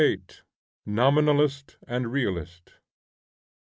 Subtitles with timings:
[0.87, 2.73] NOMINALIST AND REALIST.